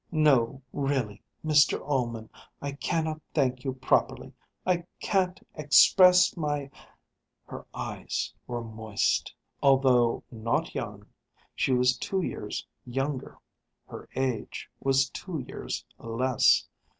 [0.11, 4.33] No, really, Mr Ullman, I cannot thank you properly!
[4.65, 6.71] I can't express my"
[7.49, 9.31] Her eyes were moist.
[9.61, 11.05] Although not young,
[11.53, 13.37] she was two years younger.
[13.85, 16.67] Her age was two years less.